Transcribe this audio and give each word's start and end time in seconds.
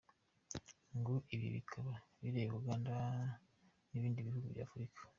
Ngo 0.97 1.13
ibi 1.33 1.47
bikaba 1.55 1.93
bireba 2.21 2.53
Uganda 2.61 2.93
n’ibindi 3.89 4.25
bihugu 4.27 4.47
by’Afurika. 4.53 4.99